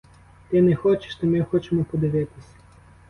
Ти 0.49 0.61
не 0.61 0.75
хочеш, 0.75 1.15
то 1.15 1.27
ми 1.27 1.43
хочемо 1.43 1.83
подивитися. 1.83 2.53